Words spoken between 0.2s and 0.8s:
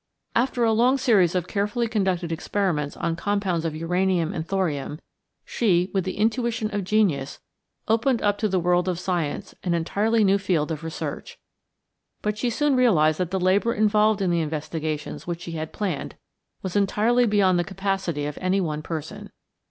After a